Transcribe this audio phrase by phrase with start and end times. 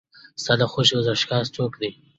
[0.41, 1.91] ستا د خوښې ورزشکار څوک دی؟